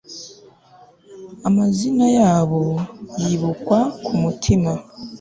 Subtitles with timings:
[1.47, 2.61] Amazina yabo
[3.23, 4.71] yibukwa kumutima